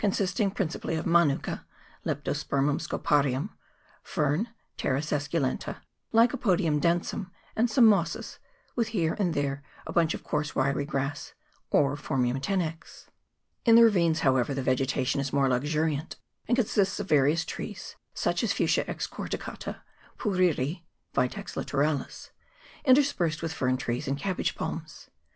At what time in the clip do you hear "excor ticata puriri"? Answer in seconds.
18.85-20.81